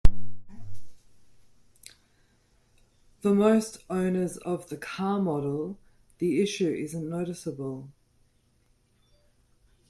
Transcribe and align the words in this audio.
For 3.19 3.35
most 3.35 3.85
owners 3.87 4.37
of 4.37 4.67
the 4.69 4.77
car 4.77 5.19
model, 5.21 5.77
the 6.17 6.41
issue 6.41 6.73
isn't 6.73 7.07
noticeable. 7.07 7.87